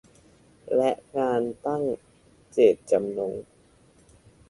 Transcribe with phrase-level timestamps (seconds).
[0.75, 1.83] และการตั้ง
[2.53, 3.33] เจตจำนง